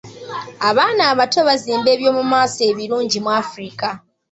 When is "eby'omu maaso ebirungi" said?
1.95-3.17